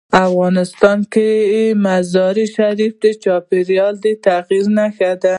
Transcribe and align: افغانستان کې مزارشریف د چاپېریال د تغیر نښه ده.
افغانستان 0.27 0.97
کې 1.13 1.27
مزارشریف 1.85 2.93
د 3.03 3.05
چاپېریال 3.23 3.93
د 4.03 4.07
تغیر 4.25 4.65
نښه 4.77 5.11
ده. 5.21 5.29